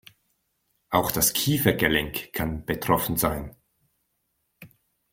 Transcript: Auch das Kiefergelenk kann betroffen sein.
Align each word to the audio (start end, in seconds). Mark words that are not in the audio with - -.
Auch 0.89 1.11
das 1.11 1.31
Kiefergelenk 1.33 2.33
kann 2.33 2.65
betroffen 2.65 3.17
sein. 3.17 3.55